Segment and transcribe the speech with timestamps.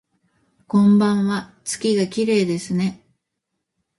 [0.65, 3.05] こんばんわ、月がきれいですね